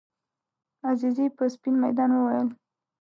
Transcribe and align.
عزیزي 0.89 1.27
په 1.37 1.43
سپین 1.53 1.75
میدان 1.83 2.11
وویل. 2.13 2.49